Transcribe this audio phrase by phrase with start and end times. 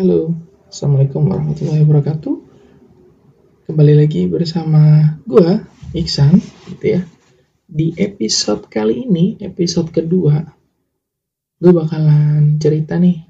[0.00, 0.32] Halo,
[0.72, 2.34] Assalamualaikum warahmatullahi wabarakatuh.
[3.68, 5.60] Kembali lagi bersama gue,
[5.92, 6.40] Iksan,
[6.72, 7.04] gitu ya.
[7.68, 10.40] Di episode kali ini, episode kedua,
[11.60, 13.28] gue bakalan cerita nih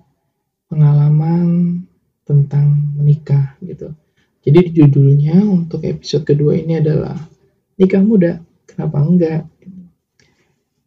[0.70, 1.82] pengalaman
[2.22, 3.90] tentang menikah gitu.
[4.46, 7.18] Jadi judulnya untuk episode kedua ini adalah
[7.82, 8.38] nikah muda,
[8.70, 9.42] kenapa enggak?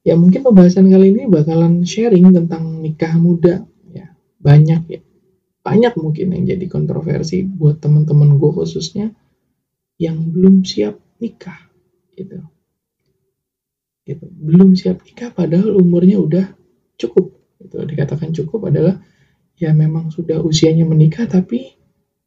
[0.07, 5.03] Ya mungkin pembahasan kali ini bakalan sharing tentang nikah muda, ya banyak ya
[5.63, 9.15] banyak mungkin yang jadi kontroversi buat teman-teman gue khususnya
[9.95, 11.71] yang belum siap nikah
[12.11, 12.43] gitu.
[14.03, 14.25] Gitu.
[14.27, 16.45] Belum siap nikah padahal umurnya udah
[16.99, 17.31] cukup
[17.63, 18.99] itu dikatakan cukup adalah
[19.55, 21.71] ya memang sudah usianya menikah tapi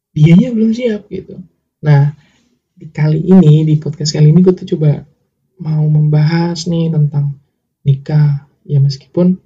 [0.09, 1.37] dianya belum siap gitu.
[1.85, 2.17] Nah
[2.73, 5.05] di kali ini di podcast kali ini gue tuh coba
[5.61, 7.37] mau membahas nih tentang
[7.85, 8.49] nikah.
[8.65, 9.37] Ya meskipun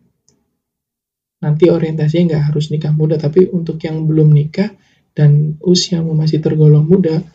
[1.42, 4.70] nanti orientasinya nggak harus nikah muda tapi untuk yang belum nikah
[5.17, 7.25] dan usiamu masih tergolong muda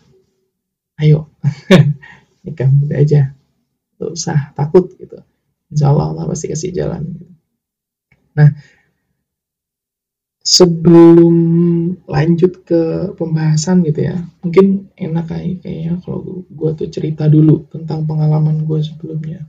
[1.03, 1.29] ayo
[2.47, 3.35] nikah muda aja.
[3.98, 5.19] Gak usah takut gitu.
[5.73, 7.03] Insya Allah Allah pasti kasih jalan.
[8.39, 8.48] Nah
[10.47, 11.35] sebelum
[12.07, 18.07] lanjut ke pembahasan gitu ya mungkin enak kayak kayaknya kalau gue tuh cerita dulu tentang
[18.07, 19.43] pengalaman gue sebelumnya.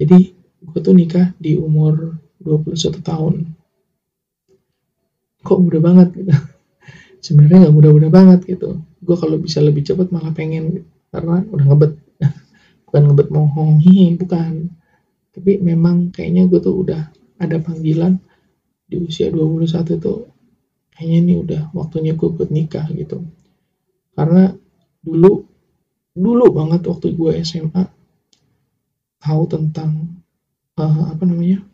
[0.00, 3.34] Jadi gue tuh nikah di umur 21 tahun
[5.42, 6.32] kok mudah banget gitu.
[7.24, 8.82] Sebenarnya nggak mudah-mudah banget gitu.
[9.02, 10.88] Gue kalau bisa lebih cepat malah pengen gitu.
[11.12, 11.92] karena udah ngebet.
[12.88, 14.72] Bukan ngebet mohong hi bukan.
[15.32, 17.08] Tapi memang kayaknya gue tuh udah
[17.40, 18.20] ada panggilan
[18.84, 20.28] di usia 21 tuh
[20.92, 23.24] kayaknya ini udah waktunya gue buat nikah gitu.
[24.12, 24.52] Karena
[25.00, 25.42] dulu
[26.12, 27.84] dulu banget waktu gue SMA
[29.24, 30.20] tahu tentang
[30.76, 31.64] uh, apa namanya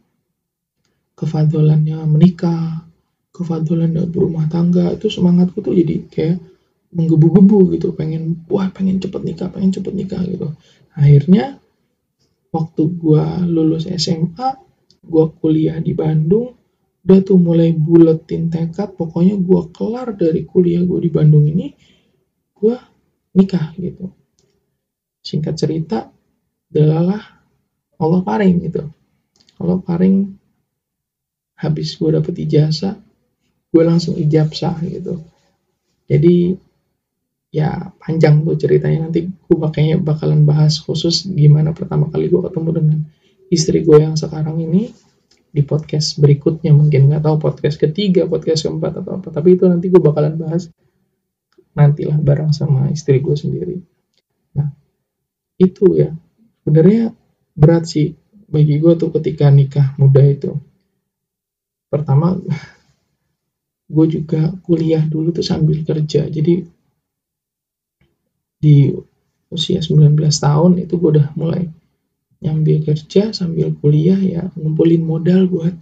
[1.19, 2.88] kefadolannya menikah
[3.33, 6.37] kefadulan dalam berumah tangga itu semangatku tuh jadi kayak
[6.93, 7.93] menggebu-gebu gitu.
[7.95, 10.53] Pengen wah pengen cepet nikah pengen cepet nikah gitu.
[10.97, 11.61] Akhirnya
[12.51, 14.49] waktu gua lulus SMA
[15.05, 16.57] gua kuliah di Bandung
[17.09, 21.73] udah tuh mulai buletin tekad pokoknya gua kelar dari kuliah gua di Bandung ini
[22.53, 22.77] gua
[23.37, 24.11] nikah gitu.
[25.23, 26.09] Singkat cerita
[26.73, 27.21] adalah
[27.99, 28.85] Allah paring gitu.
[29.59, 30.39] Allah paring
[31.59, 32.95] habis gue dapet ijazah
[33.69, 35.21] gue langsung ijab sah gitu.
[36.09, 36.57] Jadi
[37.53, 39.09] ya panjang tuh ceritanya.
[39.09, 42.99] Nanti gue kayaknya bakalan bahas khusus gimana pertama kali gue ketemu dengan
[43.53, 44.93] istri gue yang sekarang ini
[45.53, 46.73] di podcast berikutnya.
[46.73, 49.29] Mungkin nggak tahu podcast ketiga podcast keempat atau apa.
[49.29, 50.73] Tapi itu nanti gue bakalan bahas
[51.77, 53.77] nantilah bareng sama istri gue sendiri.
[54.57, 54.73] Nah
[55.61, 56.11] itu ya.
[56.65, 57.13] Sebenarnya
[57.57, 58.13] berat sih
[58.49, 60.57] bagi gue tuh ketika nikah muda itu.
[61.89, 62.37] Pertama
[63.89, 66.29] gue juga kuliah dulu tuh sambil kerja.
[66.29, 66.61] Jadi
[68.59, 68.93] di
[69.49, 71.65] usia 19 tahun itu gue udah mulai
[72.39, 75.75] nyambil kerja sambil kuliah ya ngumpulin modal buat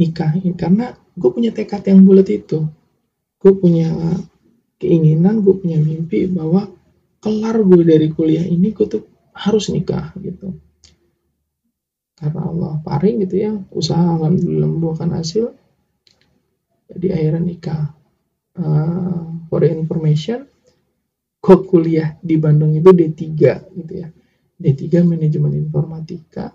[0.00, 2.64] nikah karena gue punya tekad yang bulat itu.
[3.40, 3.90] Gue punya
[4.80, 6.70] keinginan gue punya mimpi bahwa
[7.20, 9.04] kelar gue dari kuliah ini gue tuh
[9.36, 10.56] harus nikah gitu.
[12.16, 15.56] Karena Allah paring gitu ya usaha alhamdulillah membuahkan hasil
[16.96, 17.84] di akhirnya nikah.
[18.50, 20.44] Uh, for information
[21.40, 23.24] kok kuliah di Bandung itu D3
[23.78, 24.08] gitu ya.
[24.60, 26.52] D3 manajemen informatika.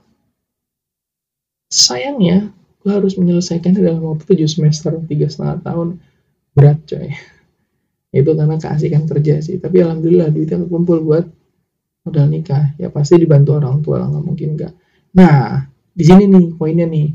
[1.72, 2.53] Sayangnya
[2.85, 5.88] gue harus menyelesaikan dalam waktu 7 semester tiga setengah tahun.
[6.53, 7.09] Berat coy.
[8.16, 9.57] Itu karena keasikan kerja sih.
[9.57, 11.25] Tapi alhamdulillah duitnya kekumpul buat
[12.06, 12.78] modal nikah.
[12.78, 14.73] Ya pasti dibantu orang tua lah nggak mungkin enggak
[15.16, 15.63] nah
[15.96, 17.07] di sini nih poinnya nih.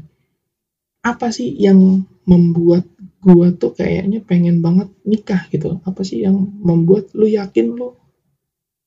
[1.04, 2.88] Apa sih yang membuat
[3.20, 5.78] gua tuh kayaknya pengen banget nikah gitu.
[5.84, 7.94] Apa sih yang membuat lu yakin lu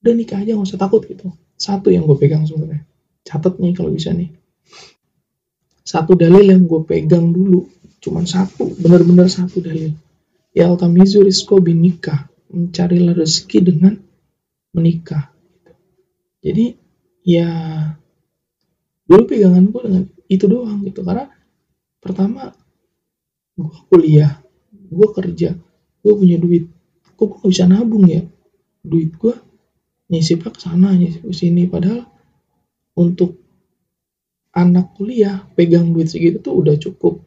[0.03, 1.31] udah nikah aja nggak usah takut gitu?
[1.55, 2.83] Satu yang gue pegang sebenarnya.
[3.23, 4.35] Catat nih kalau bisa nih.
[5.79, 7.71] Satu dalil yang gue pegang dulu.
[8.03, 9.95] Cuman satu benar-benar satu dalil.
[10.51, 12.27] Ya altamizu rizko bin nikah.
[12.51, 13.95] Mencarilah rezeki dengan
[14.75, 15.31] menikah.
[16.43, 16.75] Jadi
[17.23, 17.47] ya
[19.07, 20.99] dulu pegangan gue dengan itu doang gitu.
[21.07, 21.31] Karena
[22.03, 22.51] pertama
[23.53, 24.41] gue kuliah
[24.93, 25.57] gue kerja
[26.03, 26.67] gue punya duit.
[27.15, 28.21] Kok gue bisa nabung ya?
[28.83, 29.33] Duit gue
[30.11, 31.65] nyisipnya ke sana nyisip ke sini.
[31.71, 32.03] Padahal
[32.99, 33.39] untuk
[34.53, 37.23] anak kuliah pegang duit segitu tuh udah cukup.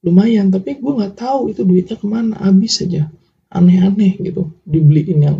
[0.00, 2.40] Lumayan tapi gue nggak tahu itu duitnya ke mana.
[2.40, 3.12] Habis saja
[3.52, 4.56] aneh-aneh gitu.
[4.64, 5.38] Dibeliin yang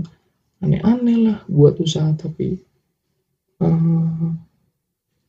[0.60, 2.60] aneh-aneh lah buat usaha tapi
[3.64, 4.30] uh,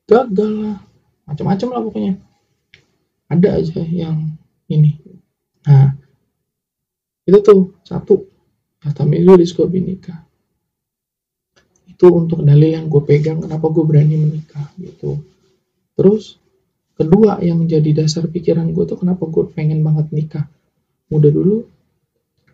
[0.03, 0.77] gagal lah.
[1.23, 2.13] Macam-macam lah pokoknya.
[3.27, 4.36] Ada aja yang
[4.71, 4.91] ini.
[5.67, 5.91] Nah,
[7.27, 8.15] itu tuh satu.
[8.87, 10.23] Tamilu diskopi nikah.
[11.91, 15.19] Itu untuk dalil yang gue pegang kenapa gue berani menikah gitu.
[15.97, 16.39] Terus
[16.95, 20.45] kedua yang jadi dasar pikiran gue tuh kenapa gue pengen banget nikah
[21.11, 21.67] muda dulu?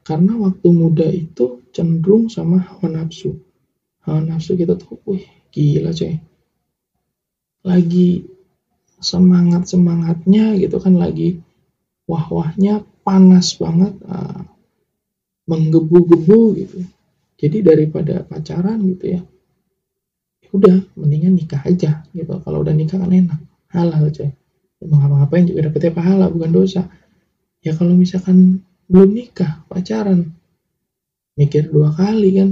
[0.02, 3.38] Karena waktu muda itu cenderung sama hawa nafsu.
[4.10, 6.18] Hawa nafsu kita tuh wih gila coy.
[7.62, 8.26] Lagi
[9.04, 11.44] semangat semangatnya gitu kan lagi
[12.10, 14.44] wah wahnya panas banget uh,
[15.48, 16.80] menggebu-gebu gitu.
[17.40, 19.22] Jadi daripada pacaran gitu ya
[20.54, 22.38] udah mendingan nikah aja gitu.
[22.46, 23.42] Kalau udah nikah kan enak
[23.74, 24.30] halal coy.
[24.86, 26.86] Mau ngapa-ngapain juga dapetnya pahala bukan dosa.
[27.66, 30.30] Ya kalau misalkan belum nikah pacaran
[31.34, 32.50] mikir dua kali kan.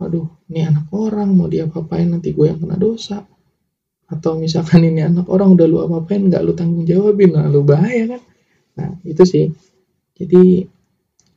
[0.00, 3.28] Aduh ini anak orang mau dia apain nanti gue yang kena dosa
[4.08, 8.16] atau misalkan ini anak orang udah lu apa-apain nggak lu tanggung jawabin nah lu bahaya
[8.16, 8.22] kan?
[8.80, 9.44] Nah itu sih.
[10.16, 10.64] Jadi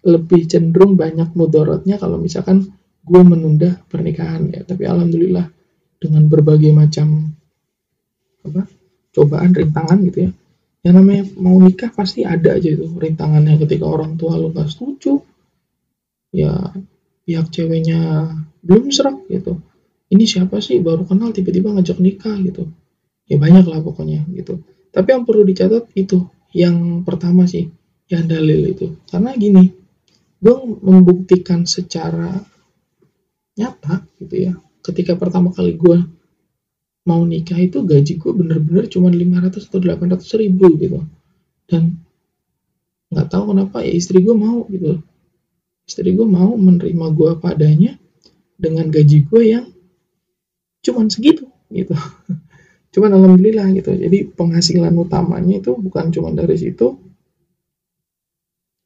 [0.01, 2.71] lebih cenderung banyak mudorotnya kalau misalkan
[3.03, 4.63] gue menunda pernikahan ya.
[4.63, 5.51] Tapi alhamdulillah
[5.99, 7.35] dengan berbagai macam
[8.41, 8.65] apa
[9.11, 10.31] cobaan rintangan gitu ya.
[10.81, 15.19] Yang namanya mau nikah pasti ada aja itu rintangannya ketika orang tua lu gak setuju.
[16.31, 16.71] Ya
[17.27, 18.31] pihak ceweknya
[18.63, 19.59] belum serak gitu
[20.11, 20.83] ini siapa sih?
[20.83, 22.67] Baru kenal tiba-tiba ngajak nikah gitu.
[23.31, 24.59] Ya banyak lah pokoknya gitu.
[24.91, 27.71] Tapi yang perlu dicatat itu yang pertama sih
[28.11, 28.99] yang dalil itu.
[29.07, 29.71] Karena gini
[30.41, 32.33] gue membuktikan secara
[33.55, 36.01] nyata gitu ya ketika pertama kali gue
[37.05, 40.99] mau nikah itu gaji gue bener-bener cuma 500 atau 800 ribu gitu.
[41.71, 42.03] Dan
[43.15, 44.99] nggak tahu kenapa ya istri gue mau gitu.
[45.87, 47.95] Istri gue mau menerima gue apa adanya
[48.59, 49.65] dengan gaji gue yang
[50.81, 51.95] cuman segitu gitu.
[52.91, 53.95] Cuman alhamdulillah gitu.
[53.95, 56.99] Jadi penghasilan utamanya itu bukan cuma dari situ.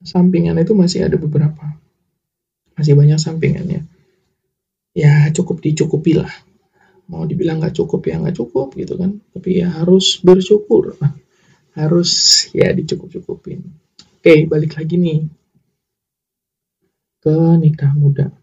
[0.06, 1.74] Sampingan itu masih ada beberapa.
[2.78, 3.82] Masih banyak sampingannya.
[4.94, 6.30] Ya cukup dicukupi lah.
[7.10, 9.18] Mau dibilang nggak cukup ya nggak cukup gitu kan.
[9.34, 10.94] Tapi ya harus bersyukur.
[11.76, 13.60] Harus ya dicukup cukupin
[14.26, 15.22] oke balik lagi nih.
[17.22, 18.34] Ke nikah muda.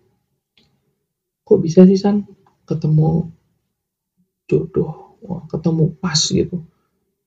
[1.42, 2.22] Kok bisa sih san?
[2.70, 3.26] Ketemu
[4.52, 6.60] jodoh wah ketemu pas gitu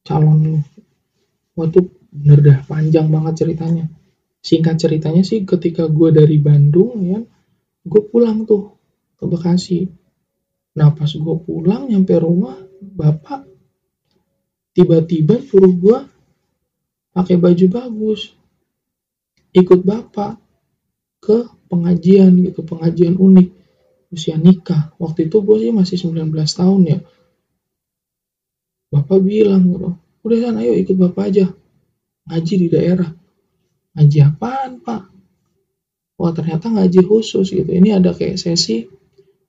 [0.05, 0.59] calon lu
[1.57, 3.89] wah tuh bener dah panjang banget ceritanya
[4.45, 7.19] singkat ceritanya sih ketika gue dari Bandung ya
[7.85, 8.75] gue pulang tuh
[9.15, 9.79] ke Bekasi.
[10.75, 13.47] Nah pas gue pulang nyampe rumah, bapak
[14.75, 15.97] tiba-tiba suruh gue
[17.15, 18.35] pakai baju bagus,
[19.55, 20.35] ikut bapak
[21.23, 23.47] ke pengajian gitu, pengajian unik
[24.11, 24.91] usia nikah.
[24.99, 26.99] Waktu itu gue sih masih 19 tahun ya.
[28.95, 29.67] Bapak bilang
[30.23, 31.45] udah sana ayo ikut bapak aja
[32.31, 33.11] ngaji di daerah.
[33.91, 35.03] Ngaji apaan pak?
[36.15, 37.67] Wah ternyata ngaji khusus gitu.
[37.67, 38.87] Ini ada kayak sesi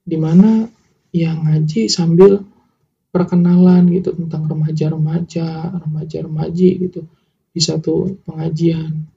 [0.02, 0.66] di mana
[1.14, 2.42] yang ngaji sambil
[3.14, 7.06] perkenalan gitu tentang remaja-remaja, remaja-remaji gitu
[7.54, 9.08] di satu pengajian.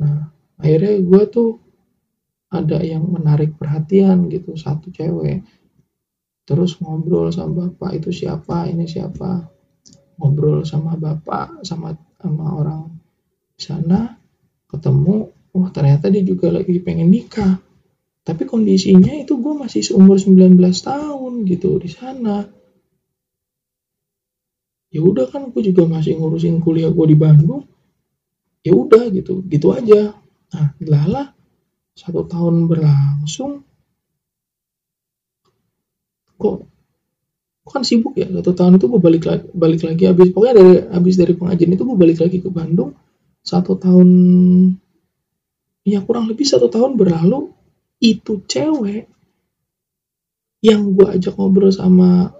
[0.00, 1.50] Nah, akhirnya gue tuh
[2.48, 5.44] ada yang menarik perhatian gitu, satu cewek.
[6.46, 9.50] Terus ngobrol sama bapak itu siapa, ini siapa.
[10.16, 11.90] Ngobrol sama bapak, sama
[12.22, 12.82] sama orang
[13.58, 14.14] sana,
[14.70, 17.58] ketemu, wah ternyata dia juga lagi pengen nikah.
[18.22, 22.46] Tapi kondisinya itu gue masih seumur 19 tahun gitu di sana.
[24.90, 27.66] Ya udah kan gue juga masih ngurusin kuliah gue di Bandung.
[28.62, 30.14] Ya udah gitu gitu aja.
[30.54, 31.34] Nah lala
[31.94, 33.62] satu tahun berlangsung
[36.36, 36.64] kok
[37.66, 40.72] kok kan sibuk ya satu tahun itu gue balik lagi balik lagi habis pokoknya dari
[40.92, 42.94] habis dari pengajian itu gue balik lagi ke Bandung
[43.42, 44.08] satu tahun
[45.82, 47.50] ya kurang lebih satu tahun berlalu
[47.98, 49.10] itu cewek
[50.64, 52.32] yang gue ajak ngobrol sama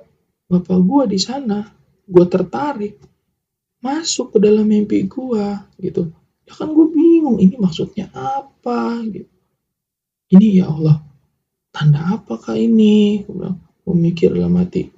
[0.46, 1.66] bapak gue di sana,
[2.06, 2.98] gue tertarik
[3.82, 5.46] masuk ke dalam mimpi gue
[5.82, 6.10] gitu.
[6.46, 9.30] Ya kan gue bingung ini maksudnya apa gitu.
[10.26, 11.02] Ini ya Allah
[11.70, 13.22] tanda apakah ini?
[13.22, 14.90] Gue bilang, gue mikir dalam hati.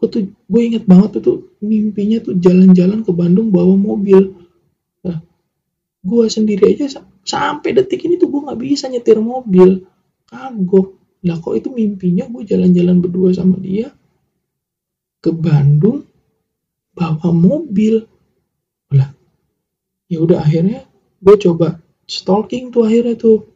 [0.00, 4.32] Gue tuh gue inget banget tuh mimpinya tuh jalan-jalan ke Bandung bawa mobil.
[5.04, 5.20] Nah,
[6.00, 9.84] gue sendiri aja sampai detik ini tuh gue nggak bisa nyetir mobil.
[10.24, 10.96] Kagok.
[11.24, 13.92] Lah kok itu mimpinya gue jalan-jalan berdua sama dia?
[15.20, 16.08] Ke Bandung
[16.96, 18.08] bawa mobil.
[18.96, 19.12] Lah
[20.08, 20.84] ya udah akhirnya
[21.20, 23.53] gue coba stalking tuh akhirnya tuh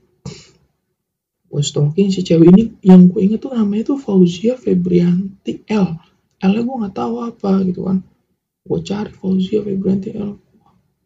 [1.49, 5.97] gue stalking si cewek ini yang gue inget tuh namanya tuh Fauzia Febrianti L.
[6.45, 8.05] L gue nggak tahu apa gitu kan.
[8.69, 10.37] Gue cari Fauzia Febrianti L.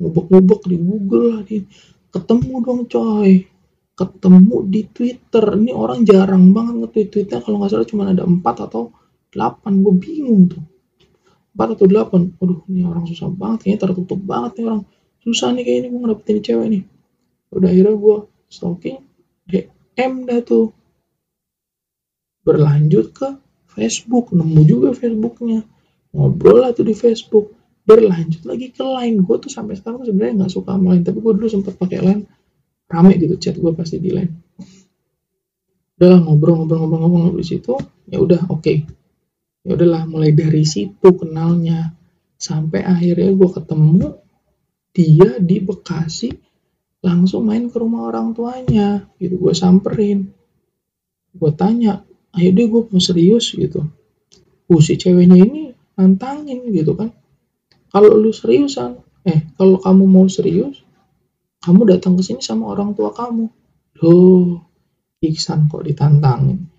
[0.02, 1.62] Ngubek-ngubek di Google lah di
[2.10, 3.46] ketemu dong coy.
[3.94, 5.44] Ketemu di Twitter.
[5.54, 7.08] Ini orang jarang banget nge-tweet.
[7.14, 8.90] Tweetnya kalau nggak salah cuma ada empat atau
[9.30, 9.72] delapan.
[9.78, 10.64] Gue bingung tuh.
[11.54, 12.34] Empat atau delapan.
[12.42, 13.80] Aduh ini orang susah banget kayaknya.
[13.86, 14.82] Tertutup banget nih orang.
[15.22, 16.82] Susah nih kayak ini gue ngedapetin cewek nih.
[17.54, 18.16] Udah akhirnya gue
[18.50, 18.98] stalking
[19.92, 20.72] DM dah tuh.
[22.42, 23.28] Berlanjut ke
[23.70, 25.62] Facebook nemu juga Facebooknya.
[26.16, 27.54] Ngobrol lah tuh di Facebook.
[27.84, 29.20] Berlanjut lagi ke line.
[29.22, 31.04] Gue tuh sampai sekarang sebenarnya nggak suka sama line.
[31.04, 32.22] Tapi gue dulu sempat pakai line.
[32.88, 34.32] Rame gitu chat gue pasti di line.
[36.00, 37.76] Udah ngobrol-ngobrol-ngobrol-ngobrol di situ.
[38.08, 38.64] Ya udah oke.
[38.64, 38.76] Okay.
[39.62, 41.94] ya udahlah mulai dari situ kenalnya.
[42.40, 44.18] Sampai akhirnya gue ketemu
[44.92, 46.51] dia di Bekasi
[47.02, 49.36] langsung main ke rumah orang tuanya gitu.
[49.36, 50.30] Gue samperin.
[51.34, 53.90] Gue tanya ayo deh gue mau serius gitu.
[54.70, 57.10] Uh si ceweknya ini nantangin gitu kan.
[57.90, 60.80] Kalau lu seriusan eh kalau kamu mau serius
[61.62, 63.50] kamu datang ke sini sama orang tua kamu.
[64.00, 64.62] Loh
[65.22, 66.70] Iksan kok ditantangin.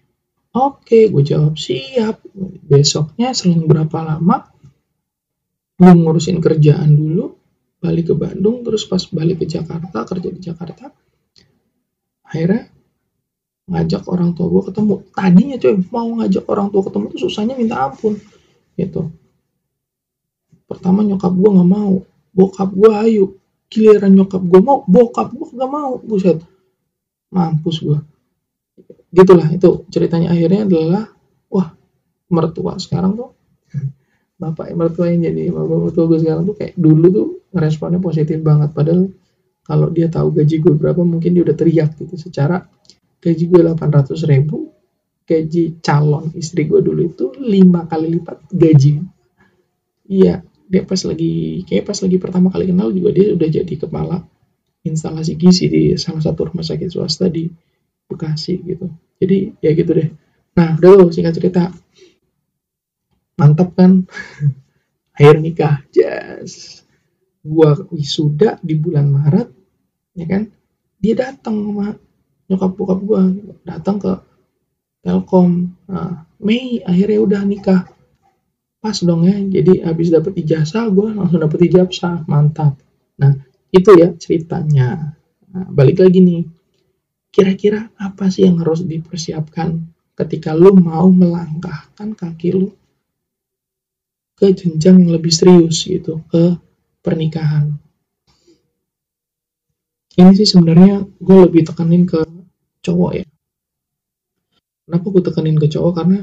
[0.55, 2.23] Oke gue jawab siap.
[2.63, 4.49] Besoknya selang berapa lama
[5.73, 7.42] gue ngurusin kerjaan dulu
[7.83, 10.87] balik ke Bandung terus pas balik ke Jakarta kerja di Jakarta
[12.23, 12.73] akhirnya
[13.67, 14.95] ngajak orang tua gue ketemu.
[15.15, 18.19] Tadinya coy mau ngajak orang tua ketemu tuh susahnya minta ampun
[18.75, 19.07] gitu.
[20.67, 23.25] Pertama nyokap gue nggak mau bokap gue ayo
[23.69, 26.43] giliran nyokap gue mau bokap gue nggak mau buset.
[27.31, 27.99] Mampus gue
[29.13, 30.33] gitulah itu ceritanya.
[30.35, 31.03] Akhirnya adalah
[31.47, 31.71] wah
[32.27, 33.31] mertua sekarang tuh
[34.41, 38.73] bapak mertua yang jadi bapak mertua gue sekarang tuh kayak dulu tuh responnya positif banget.
[38.73, 39.09] Padahal
[39.63, 42.19] kalau dia tahu gaji gue berapa mungkin dia udah teriak gitu.
[42.19, 42.65] Secara
[43.23, 44.73] gaji gue 800 ribu
[45.23, 48.99] gaji calon istri gue dulu itu lima kali lipat gaji.
[50.11, 54.25] Iya dia pas lagi kayak pas lagi pertama kali kenal juga dia udah jadi kepala
[54.83, 57.47] instalasi gizi di salah satu rumah sakit swasta di
[58.03, 58.91] Bekasi gitu.
[59.15, 60.11] Jadi ya gitu deh.
[60.59, 61.71] Nah udah lo singkat cerita.
[63.39, 64.03] Mantap kan?
[65.15, 66.82] Akhir nikah jas
[67.43, 69.47] gua wisuda di bulan Maret
[70.15, 70.49] ya kan?
[71.03, 71.87] Dia datang sama
[72.47, 73.21] nyokap bokap gua
[73.67, 74.13] datang ke
[75.03, 75.75] Telkom.
[75.91, 77.83] Nah, Mei akhirnya udah nikah.
[78.79, 82.23] Pas dong ya jadi habis dapet ijazah gue langsung dapet ijazah.
[82.27, 82.79] Mantap.
[83.19, 83.31] Nah
[83.71, 85.15] itu ya ceritanya.
[85.51, 86.43] Nah, balik lagi nih.
[87.31, 89.79] Kira-kira apa sih yang harus dipersiapkan
[90.13, 92.69] ketika lu mau melangkahkan kaki lu
[94.37, 96.57] ke jenjang yang lebih serius gitu ke
[97.03, 97.75] pernikahan.
[100.13, 102.23] Ini sih sebenarnya gue lebih tekanin ke
[102.79, 103.25] cowok ya.
[104.87, 105.91] Kenapa gue tekanin ke cowok?
[105.99, 106.19] Karena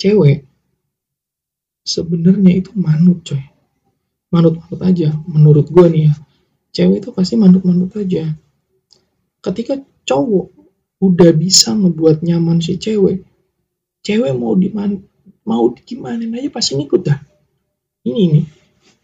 [0.00, 0.42] cewek
[1.86, 3.42] sebenarnya itu manut coy.
[4.32, 6.14] Manut-manut aja menurut gue nih ya.
[6.72, 8.34] Cewek itu pasti manut-manut aja.
[9.44, 9.78] Ketika
[10.08, 10.50] cowok
[11.02, 13.22] udah bisa ngebuat nyaman si cewek
[14.02, 14.70] cewek mau di
[15.46, 17.18] mau gimana aja pasti ngikut dah.
[18.02, 18.44] Ini nih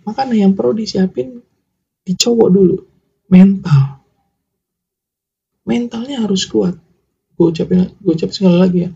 [0.09, 1.45] makanya yang perlu disiapin
[2.03, 2.77] di cowok dulu
[3.29, 4.01] mental.
[5.69, 6.81] Mentalnya harus kuat.
[7.37, 8.91] Gue ucapin gue ucapin sekali lagi ya.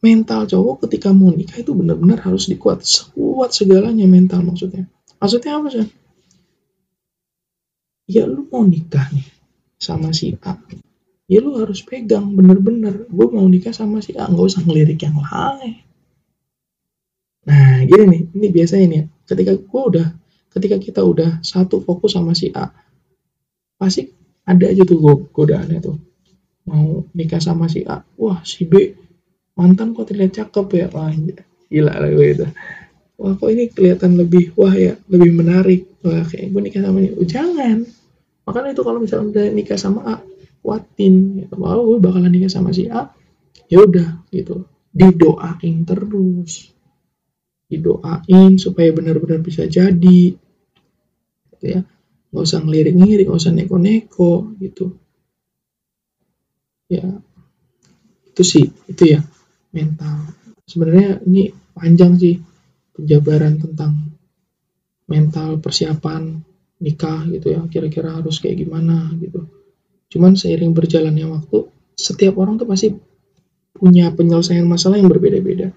[0.00, 4.88] Mental cowok ketika mau nikah itu benar-benar harus dikuat sekuat segalanya mental maksudnya.
[5.20, 5.88] Maksudnya apa sih
[8.04, 9.28] ya lu mau nikah nih
[9.80, 10.56] sama si A.
[11.24, 14.28] Ya lu harus pegang bener-bener gue mau nikah sama si A.
[14.28, 15.84] Nggak usah ngelirik yang lain.
[17.44, 18.22] Nah gini nih.
[18.32, 20.06] Ini biasanya nih ketika gue udah
[20.54, 22.70] ketika kita udah satu fokus sama si A
[23.74, 24.06] pasti
[24.46, 25.96] ada aja tuh godaannya tuh.
[26.64, 28.94] Mau nikah sama si A wah si B
[29.58, 30.86] mantan kok terlihat cakep ya.
[30.94, 31.10] Wah
[31.68, 32.46] gila lah gue itu.
[33.18, 35.98] Wah kok ini kelihatan lebih wah ya lebih menarik.
[36.06, 37.82] Wah kayak gue nikah sama ini oh, jangan.
[38.44, 40.16] Makanya itu kalau misalnya udah nikah sama A
[40.62, 41.44] kuatin.
[41.44, 41.54] Gitu.
[41.58, 43.10] Bahwa gue bakalan nikah sama si A
[43.66, 44.68] ya udah gitu.
[44.94, 46.70] Didoain terus.
[47.66, 50.43] Didoain supaya benar-benar bisa jadi
[51.64, 51.80] gitu ya
[52.28, 54.92] nggak usah ngelirik-ngelirik nggak usah neko-neko gitu
[56.92, 57.24] ya
[58.34, 59.24] itu sih itu ya
[59.74, 60.30] mental.
[60.66, 62.38] Sebenarnya ini panjang sih
[62.94, 64.14] penjabaran tentang
[65.10, 66.42] mental persiapan
[66.82, 67.60] nikah gitu ya.
[67.66, 69.46] Kira-kira harus kayak gimana gitu.
[70.10, 72.94] Cuman seiring berjalannya waktu, setiap orang tuh pasti
[73.74, 75.74] punya penyelesaian masalah yang berbeda-beda.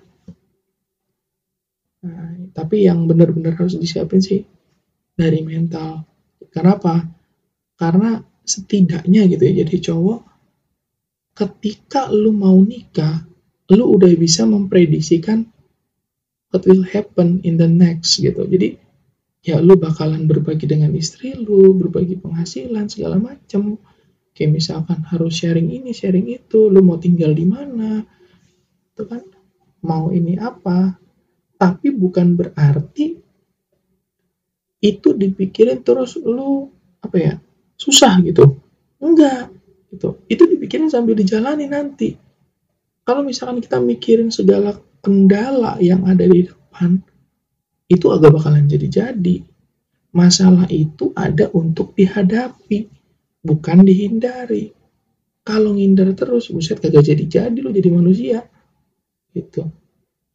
[2.06, 4.46] Nah, tapi yang benar-benar harus disiapin sih
[5.18, 6.06] dari mental.
[6.54, 7.02] Kenapa?
[7.74, 10.20] Karena setidaknya gitu ya, jadi cowok
[11.38, 13.26] ketika lu mau nikah,
[13.74, 15.46] lu udah bisa memprediksikan
[16.50, 18.46] what will happen in the next gitu.
[18.48, 18.88] Jadi
[19.46, 23.80] ya lu bakalan berbagi dengan istri lu berbagi penghasilan segala macam
[24.36, 28.04] kayak misalkan harus sharing ini sharing itu lu mau tinggal di mana
[28.92, 29.24] itu kan
[29.88, 31.00] mau ini apa
[31.56, 33.27] tapi bukan berarti
[34.88, 36.72] itu dipikirin terus lu
[37.04, 37.34] apa ya
[37.76, 38.64] susah gitu
[39.04, 39.52] enggak
[39.92, 42.16] gitu itu dipikirin sambil dijalani nanti
[43.08, 47.00] kalau misalkan kita mikirin segala kendala yang ada di depan
[47.88, 49.48] itu agak bakalan jadi-jadi.
[50.12, 52.92] Masalah itu ada untuk dihadapi,
[53.44, 54.76] bukan dihindari.
[55.48, 58.44] Kalau ngindar terus, buset kagak jadi-jadi lo jadi manusia.
[59.32, 59.64] Gitu.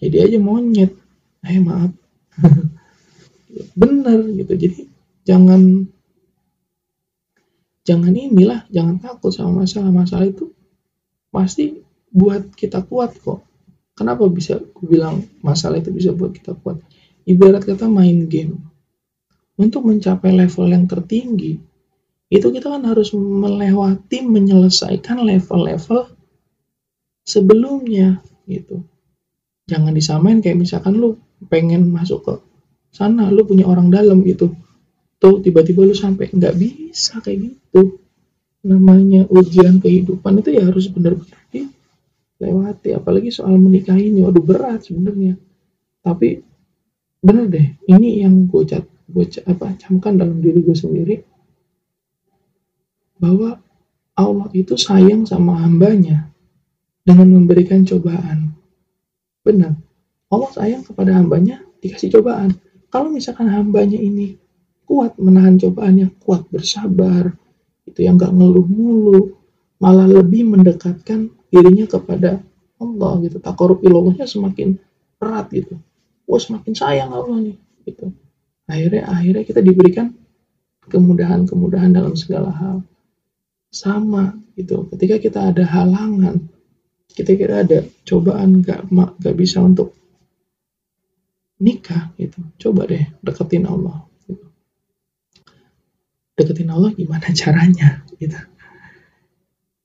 [0.01, 0.97] Jadi aja monyet.
[1.45, 1.93] Eh maaf.
[3.73, 4.53] Bener gitu.
[4.55, 4.79] Jadi
[5.25, 5.87] jangan
[7.83, 10.55] jangan inilah, jangan takut sama masalah-masalah itu
[11.33, 13.43] pasti buat kita kuat kok.
[13.93, 16.81] Kenapa bisa aku bilang masalah itu bisa buat kita kuat?
[17.29, 18.59] Ibarat kata main game.
[19.57, 21.61] Untuk mencapai level yang tertinggi,
[22.33, 26.09] itu kita kan harus melewati, menyelesaikan level-level
[27.23, 28.81] sebelumnya gitu.
[29.69, 32.33] Jangan disamain kayak misalkan lu pengen masuk ke
[32.93, 34.53] sana, lu punya orang dalam gitu.
[35.17, 37.99] Tuh tiba-tiba lu sampai nggak bisa kayak gitu.
[38.63, 41.43] Namanya ujian kehidupan itu ya harus benar-benar
[42.43, 45.39] lewati apalagi soal menikah ini waduh berat sebenarnya.
[46.03, 46.43] Tapi
[47.23, 51.17] bener deh ini yang gue cat gue apa camkan dalam diri gue sendiri.
[53.23, 53.55] Bahwa
[54.19, 56.27] Allah itu sayang sama hambanya
[57.07, 58.51] dengan memberikan cobaan.
[59.47, 59.79] Benar.
[60.27, 62.59] Allah sayang kepada hambanya dikasih cobaan
[62.93, 64.37] kalau misalkan hambanya ini
[64.85, 67.33] kuat menahan cobaannya kuat bersabar
[67.89, 69.41] itu yang gak ngeluh mulu
[69.81, 72.45] malah lebih mendekatkan dirinya kepada
[72.79, 73.41] Allah gitu.
[73.41, 74.77] Takarub ilallahnya semakin
[75.19, 75.81] erat gitu.
[76.29, 77.57] Wah semakin sayang Allah nih
[77.89, 78.13] gitu.
[78.69, 80.15] Akhirnya akhirnya kita diberikan
[80.87, 82.77] kemudahan-kemudahan dalam segala hal.
[83.73, 84.87] Sama gitu.
[84.93, 86.53] Ketika kita ada halangan
[87.13, 89.97] kita kira ada cobaan gak gak bisa untuk
[91.63, 92.43] nikah gitu.
[92.59, 94.51] Coba deh deketin Allah gitu.
[96.35, 98.39] deketin Allah gimana caranya gitu.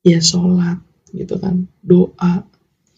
[0.02, 0.82] Ya sholat
[1.14, 1.70] gitu kan.
[1.78, 2.42] Doa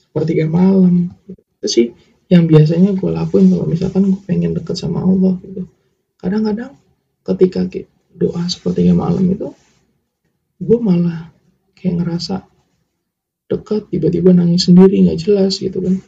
[0.01, 1.13] sepertiga malam
[1.61, 1.87] itu sih
[2.33, 5.69] yang biasanya gue lakuin kalau misalkan gue pengen deket sama Allah gitu.
[6.17, 6.73] Kadang-kadang
[7.21, 7.69] ketika
[8.17, 9.53] doa sepertiga malam itu
[10.61, 11.29] gue malah
[11.77, 12.49] kayak ngerasa
[13.51, 16.01] dekat tiba-tiba nangis sendiri nggak jelas gitu kan.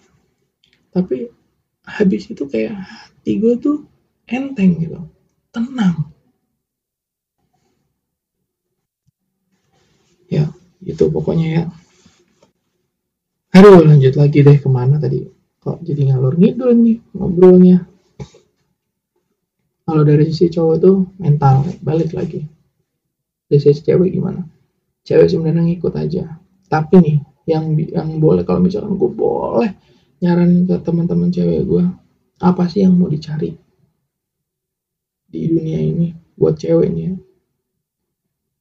[0.95, 1.42] Tapi
[1.83, 3.87] habis itu kayak hati gue tuh
[4.31, 4.99] enteng gitu.
[5.53, 6.11] Tenang.
[10.31, 10.49] Ya
[10.81, 11.64] itu pokoknya ya.
[13.53, 15.29] Aduh lanjut lagi deh ke mana tadi?
[15.61, 17.85] Kok jadi ngalur ngidul nih ngobrolnya?
[19.83, 22.40] Kalau dari sisi cowok tuh mental balik lagi.
[23.47, 24.40] Dari sisi cewek gimana?
[25.05, 26.40] Cewek sebenarnya ngikut aja.
[26.71, 29.71] Tapi nih yang yang boleh kalau misalkan gue boleh
[30.23, 31.85] nyaranin ke teman-teman cewek gue
[32.39, 33.59] apa sih yang mau dicari
[35.33, 37.17] di dunia ini buat ceweknya?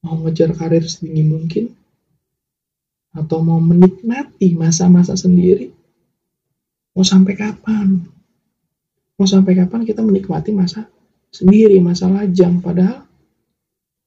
[0.02, 1.66] Mau ngejar karir setinggi mungkin?
[3.12, 5.68] Atau mau menikmati masa-masa sendiri?
[6.96, 8.08] Mau sampai kapan?
[9.20, 10.88] Mau sampai kapan kita menikmati masa
[11.30, 12.64] sendiri masa lajang?
[12.64, 13.04] Padahal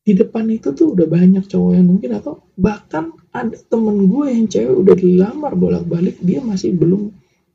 [0.05, 4.47] di depan itu tuh udah banyak cowok yang mungkin atau bahkan ada temen gue yang
[4.49, 7.13] cewek udah dilamar bolak-balik dia masih belum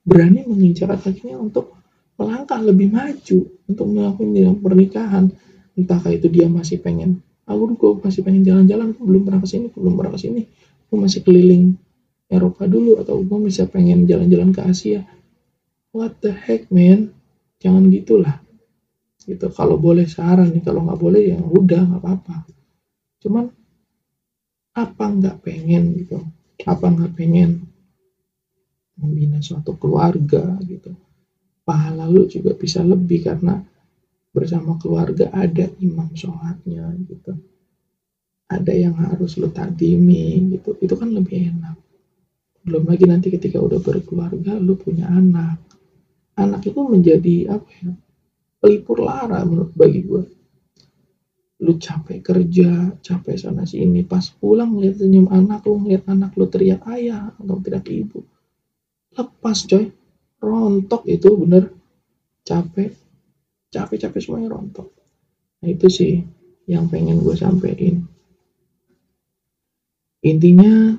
[0.09, 1.77] berani mengincar kakinya untuk
[2.17, 5.25] melangkah lebih maju untuk melakukan dalam pernikahan.
[5.77, 9.93] Entahkah itu dia masih pengen aku gue masih pengen jalan-jalan belum pernah ke sini belum
[9.97, 10.41] pernah ke sini.
[10.89, 11.77] Gue masih keliling
[12.29, 15.01] Eropa dulu atau gue bisa pengen jalan-jalan ke Asia.
[15.89, 17.13] What the heck man?
[17.57, 18.37] Jangan gitulah.
[19.25, 22.35] Gitu kalau boleh saran nih kalau nggak boleh ya udah nggak apa-apa.
[23.21, 23.45] Cuman
[24.77, 26.21] apa nggak pengen gitu?
[26.69, 27.68] Apa nggak pengen
[28.99, 30.91] membina suatu keluarga gitu.
[31.63, 33.63] Pahala lu juga bisa lebih karena
[34.29, 37.33] bersama keluarga ada imam sholatnya gitu.
[38.49, 40.75] Ada yang harus lo tadimi gitu.
[40.81, 41.77] Itu kan lebih enak.
[42.65, 45.61] Belum lagi nanti ketika udah berkeluarga lo punya anak.
[46.35, 47.93] Anak itu menjadi apa ya?
[48.59, 50.39] Pelipur lara menurut bagi gue
[51.59, 56.47] lu capek kerja capek sana sini pas pulang ngeliat senyum anak lu ngeliat anak lu
[56.47, 58.23] teriak ayah atau teriak ibu
[59.19, 59.91] lepas coy.
[60.39, 61.69] Rontok itu bener.
[62.47, 62.95] Capek.
[63.69, 64.87] Capek capek semuanya rontok.
[65.59, 66.23] Nah itu sih
[66.65, 68.07] yang pengen gue sampein.
[70.23, 70.95] Intinya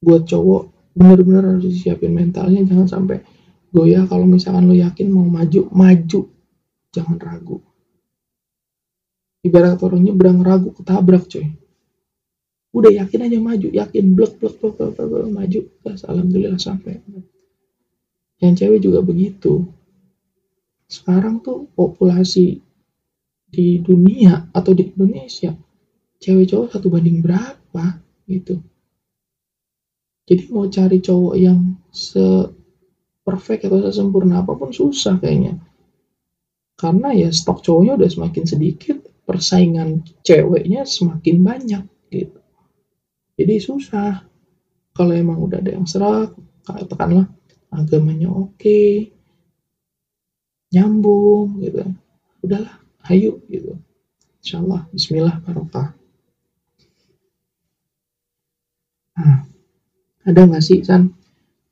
[0.00, 2.62] buat cowok bener-bener harus disiapin mentalnya.
[2.62, 3.18] Jangan sampai
[3.74, 6.20] goyah kalau misalkan lo yakin mau maju maju.
[6.90, 7.58] Jangan ragu.
[9.40, 11.59] Ibarat orang nyebrang ragu ketabrak coy
[12.70, 15.60] udah yakin aja maju yakin blek blek blek, blek, blek maju.
[15.82, 17.02] Terus alhamdulillah sampai.
[18.40, 19.66] Yang cewek juga begitu.
[20.90, 22.62] Sekarang tuh populasi
[23.50, 25.50] di dunia atau di Indonesia
[26.22, 27.84] cewek cowok satu banding berapa
[28.30, 28.62] gitu.
[30.30, 32.22] Jadi mau cari cowok yang se
[33.26, 35.58] perfect atau sesempurna apa pun susah kayaknya.
[36.78, 42.39] Karena ya stok cowoknya udah semakin sedikit persaingan ceweknya semakin banyak gitu
[43.40, 44.28] jadi susah.
[44.92, 47.24] Kalau emang udah ada yang serak katakanlah
[47.72, 49.08] agamanya oke
[50.70, 51.88] nyambung gitu
[52.44, 52.74] udahlah
[53.08, 53.80] ayo gitu.
[54.44, 55.96] Insyaallah Bismillah barokah.
[59.16, 59.48] Nah
[60.28, 61.16] ada nggak sih San?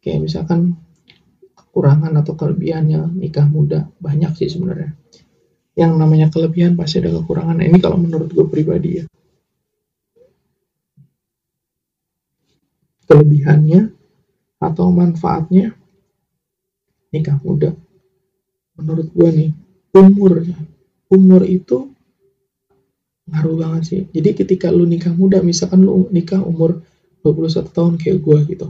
[0.00, 0.72] Kayak misalkan
[1.52, 3.92] kekurangan atau kelebihannya nikah muda.
[4.00, 4.96] Banyak sih sebenarnya.
[5.76, 7.60] Yang namanya kelebihan pasti ada kekurangan.
[7.60, 9.04] Nah, ini kalau menurut gue pribadi ya
[13.08, 13.90] kelebihannya
[14.60, 15.72] atau manfaatnya
[17.10, 17.72] nikah muda.
[18.78, 19.50] Menurut gue nih,
[19.96, 20.44] umur
[21.08, 21.88] umur itu
[23.28, 24.00] ngaruh banget sih.
[24.12, 26.84] Jadi ketika lu nikah muda, misalkan lu nikah umur
[27.24, 28.66] 21 tahun kayak gue gitu.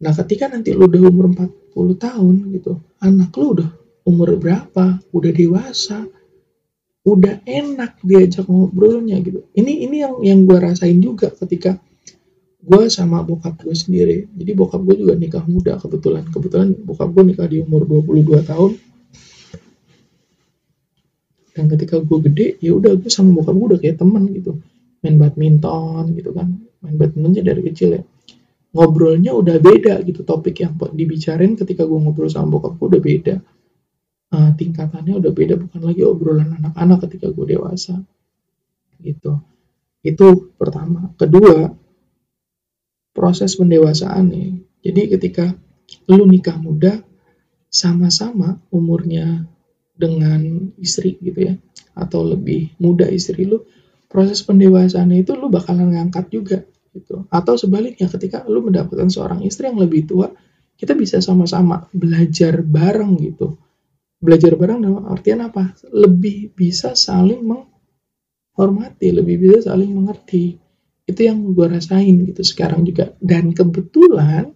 [0.00, 3.70] Nah ketika nanti lu udah umur 40 tahun gitu, anak lu udah
[4.08, 6.08] umur berapa, udah dewasa,
[7.04, 9.44] udah enak diajak ngobrolnya gitu.
[9.52, 11.76] Ini ini yang yang gue rasain juga ketika
[12.60, 14.28] gue sama bokap gue sendiri.
[14.36, 16.28] Jadi bokap gue juga nikah muda kebetulan.
[16.28, 18.72] Kebetulan bokap gue nikah di umur 22 tahun.
[21.50, 24.60] Dan ketika gue gede ya udah gue sama bokap gue udah kayak temen gitu.
[25.00, 26.48] Main badminton gitu kan.
[26.84, 28.02] Main badminton dari kecil ya.
[28.76, 30.20] Ngobrolnya udah beda gitu.
[30.22, 33.34] Topik yang dibicarain ketika gue ngobrol sama bokap gue udah beda.
[34.30, 35.58] Uh, tingkatannya udah beda.
[35.58, 37.98] Bukan lagi obrolan anak-anak ketika gue dewasa.
[39.00, 39.32] Gitu.
[40.04, 41.10] Itu pertama.
[41.16, 41.79] Kedua
[43.20, 44.48] proses pendewasaan nih.
[44.80, 45.52] Jadi ketika
[46.08, 47.04] lu nikah muda
[47.68, 49.44] sama-sama umurnya
[49.92, 51.54] dengan istri gitu ya
[51.92, 53.60] atau lebih muda istri lu
[54.08, 56.64] proses pendewasaannya itu lu bakalan ngangkat juga
[56.96, 57.28] gitu.
[57.28, 60.32] Atau sebaliknya ketika lu mendapatkan seorang istri yang lebih tua
[60.80, 63.60] kita bisa sama-sama belajar bareng gitu.
[64.16, 65.76] Belajar bareng dalam artian apa?
[65.92, 70.56] Lebih bisa saling menghormati lebih bisa saling mengerti
[71.10, 73.12] itu yang gue rasain gitu sekarang juga.
[73.18, 74.54] Dan kebetulan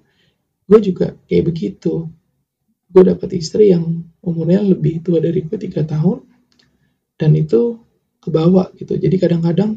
[0.64, 2.08] gue juga kayak begitu.
[2.88, 6.22] Gue dapet istri yang umurnya lebih tua dari gue tiga tahun.
[7.18, 7.78] Dan itu
[8.22, 8.96] kebawa gitu.
[8.96, 9.76] Jadi kadang-kadang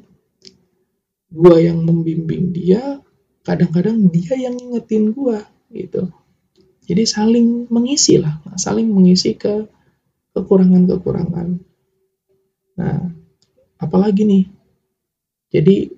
[1.27, 3.03] gue yang membimbing dia
[3.43, 5.39] kadang-kadang dia yang ngingetin gue
[5.75, 6.11] gitu.
[6.87, 8.39] Jadi saling mengisi lah.
[8.55, 9.67] Saling mengisi ke
[10.31, 11.47] kekurangan-kekurangan.
[12.79, 12.99] Nah
[13.79, 14.45] apalagi nih?
[15.47, 15.96] Jadi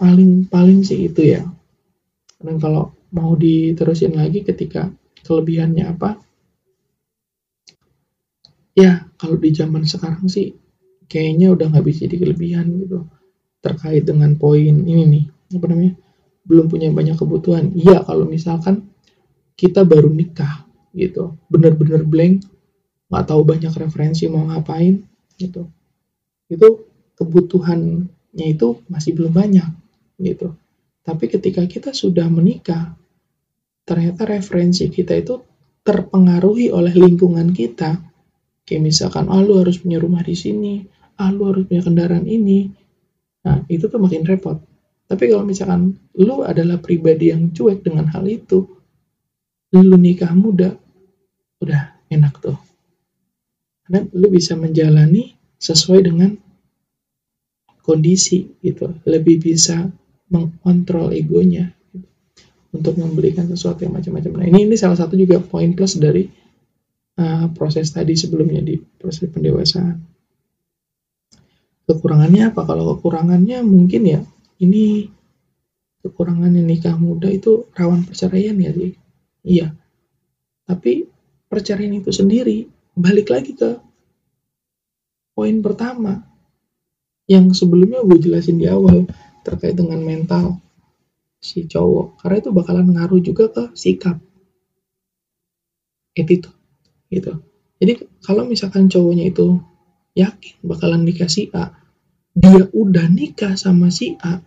[0.00, 1.44] paling paling sih itu ya.
[2.40, 4.88] Dan kalau mau diterusin lagi ketika
[5.28, 6.16] kelebihannya apa?
[8.72, 10.56] Ya kalau di zaman sekarang sih
[11.04, 13.04] kayaknya udah nggak bisa jadi kelebihan gitu.
[13.60, 15.24] Terkait dengan poin ini nih
[15.60, 15.94] apa namanya?
[16.48, 17.76] Belum punya banyak kebutuhan.
[17.76, 18.88] Iya kalau misalkan
[19.60, 20.64] kita baru nikah
[20.96, 22.42] gitu bener-bener blank
[23.10, 25.02] nggak tahu banyak referensi mau ngapain
[25.38, 25.68] gitu
[26.50, 26.68] itu
[27.14, 29.68] kebutuhannya itu masih belum banyak
[30.20, 30.54] gitu.
[31.00, 32.94] Tapi ketika kita sudah menikah,
[33.88, 35.40] ternyata referensi kita itu
[35.80, 37.98] terpengaruhi oleh lingkungan kita.
[38.68, 40.84] Kayak misalkan, ah lu harus punya rumah di sini,
[41.18, 42.70] ah lu harus punya kendaraan ini.
[43.42, 44.60] Nah, itu tuh makin repot.
[45.10, 48.62] Tapi kalau misalkan lu adalah pribadi yang cuek dengan hal itu,
[49.74, 50.76] lu nikah muda,
[51.58, 52.58] udah enak tuh.
[53.82, 56.30] Karena lu bisa menjalani sesuai dengan
[57.82, 59.02] kondisi gitu.
[59.02, 59.90] Lebih bisa
[60.30, 62.06] mengontrol egonya gitu,
[62.70, 64.30] untuk memberikan sesuatu yang macam-macam.
[64.40, 66.30] Nah ini ini salah satu juga poin plus dari
[67.18, 69.98] uh, proses tadi sebelumnya di proses pendewasaan.
[71.90, 72.62] Kekurangannya apa?
[72.62, 74.20] Kalau kekurangannya mungkin ya
[74.62, 75.10] ini
[76.06, 78.94] kekurangannya nikah muda itu rawan perceraian ya sih.
[79.42, 79.74] Iya.
[80.70, 81.10] Tapi
[81.50, 83.82] perceraian itu sendiri balik lagi ke
[85.34, 86.22] poin pertama
[87.26, 89.06] yang sebelumnya gue jelasin di awal
[89.42, 90.60] terkait dengan mental
[91.40, 92.20] si cowok.
[92.20, 94.20] Karena itu bakalan ngaruh juga ke sikap.
[96.16, 96.50] Itu
[97.10, 97.32] gitu.
[97.80, 99.58] Jadi kalau misalkan cowoknya itu
[100.14, 101.74] yakin bakalan nikah si A
[102.34, 104.42] dia udah nikah sama si A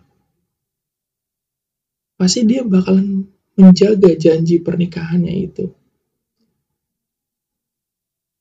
[2.16, 5.70] pasti dia bakalan menjaga janji pernikahannya itu.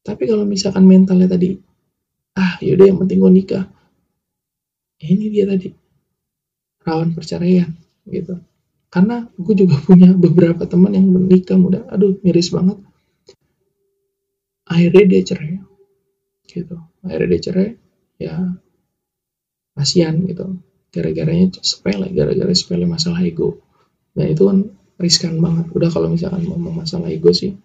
[0.03, 1.57] Tapi kalau misalkan mentalnya tadi
[2.35, 3.65] ah yaudah yang penting gue nikah.
[5.03, 5.82] Ini dia tadi
[6.83, 7.71] rawan perceraian
[8.07, 8.39] gitu.
[8.93, 11.87] Karena gue juga punya beberapa teman yang menikah muda.
[11.89, 12.77] Aduh miris banget.
[14.69, 15.59] Akhirnya dia cerai
[16.47, 16.77] gitu.
[17.03, 17.69] Akhirnya dia cerai
[18.21, 18.35] ya
[19.73, 20.61] kasihan gitu.
[20.93, 23.65] Gara-garanya sepele gara-gara sepele masalah ego.
[24.13, 24.69] Nah itu kan
[25.01, 25.73] riskan banget.
[25.73, 27.57] Udah kalau misalkan ngomong masalah ego sih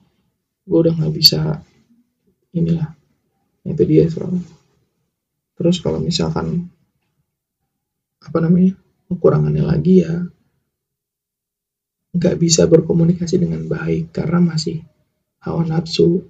[0.69, 1.61] gue udah nggak bisa
[2.57, 2.93] inilah.
[3.65, 4.45] Itu dia soalnya.
[5.57, 6.73] Terus kalau misalkan
[8.23, 8.77] apa namanya
[9.09, 10.15] kekurangannya lagi ya.
[12.15, 14.81] Nggak bisa berkomunikasi dengan baik karena masih
[15.45, 16.25] hawa nafsu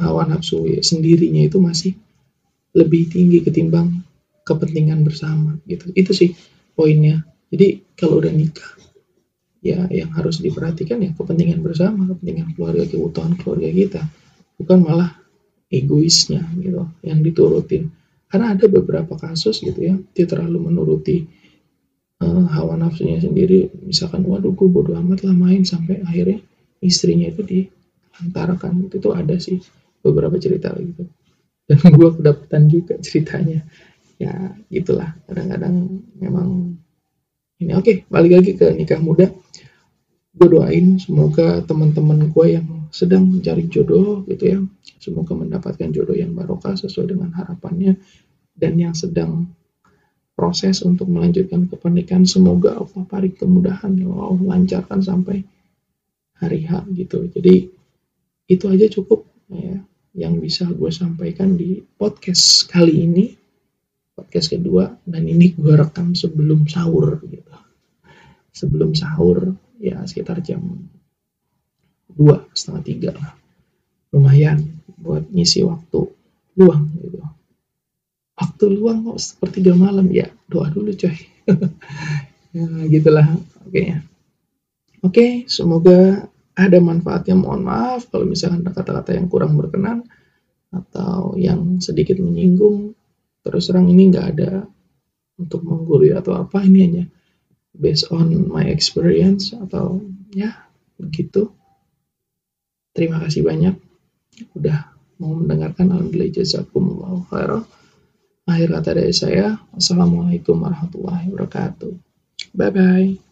[0.00, 1.92] hawa nafsu ya, sendirinya itu masih
[2.72, 4.00] lebih tinggi ketimbang
[4.46, 5.92] kepentingan bersama gitu.
[5.92, 6.32] Itu sih
[6.72, 7.20] poinnya.
[7.52, 8.78] Jadi kalau udah nikah
[9.60, 14.02] ya yang harus diperhatikan ya kepentingan bersama kepentingan keluarga keutuhan keluarga kita.
[14.56, 15.20] Bukan malah
[15.68, 17.92] egoisnya gitu yang diturutin.
[18.30, 21.26] Karena ada beberapa kasus gitu ya dia terlalu menuruti
[22.20, 26.40] uh, hawa nafsunya sendiri misalkan waduh gue bodo amat lah main sampai akhirnya
[26.80, 29.60] istrinya itu diantarkan itu tuh ada sih
[30.00, 31.08] beberapa cerita gitu.
[31.68, 33.62] Dan gue kedapatan juga ceritanya.
[34.20, 35.16] Ya gitulah.
[35.24, 36.76] Kadang-kadang memang
[37.60, 39.28] ini oke okay, balik lagi ke nikah muda.
[40.30, 44.58] Gue doain semoga teman-teman gue yang sedang mencari jodoh gitu ya
[44.98, 47.96] semoga mendapatkan jodoh yang barokah sesuai dengan harapannya
[48.58, 49.46] dan yang sedang
[50.40, 51.76] proses untuk melanjutkan ke
[52.24, 55.44] semoga Allah beri kemudahan ya Allah lancarkan sampai
[56.40, 57.28] hari H gitu.
[57.28, 57.68] Jadi
[58.48, 59.84] itu aja cukup ya
[60.16, 63.36] yang bisa gue sampaikan di podcast kali ini.
[64.16, 67.52] Podcast kedua dan ini gue rekam sebelum sahur gitu.
[68.56, 70.64] Sebelum sahur ya sekitar jam
[72.08, 73.36] dua setengah tiga lah.
[74.16, 76.00] Lumayan buat ngisi waktu
[76.56, 77.20] luang gitu
[78.40, 80.08] waktu luang kok sepertiga malam.
[80.08, 81.16] Ya doa dulu coy.
[82.50, 83.30] Ya gitulah.
[83.62, 83.94] Oke.
[83.94, 84.02] Ya
[85.06, 86.26] oke semoga
[86.58, 87.38] ada manfaatnya.
[87.38, 90.02] Mohon maaf kalau misalkan ada kata-kata yang kurang berkenan
[90.74, 92.98] atau yang sedikit menyinggung.
[93.46, 94.66] Terus terang ini nggak ada
[95.38, 96.66] untuk menggurui atau apa.
[96.66, 97.04] Ini hanya
[97.70, 100.02] based on my experience atau
[100.34, 100.66] ya
[100.98, 101.54] begitu
[102.90, 103.78] terima kasih banyak.
[104.58, 104.90] Udah
[105.22, 105.86] mau mendengarkan.
[105.86, 107.62] Alhamdulillah jazakumullah khairan
[108.50, 111.92] akhir kata dari saya assalamualaikum warahmatullahi wabarakatuh.
[112.52, 113.29] Bye bye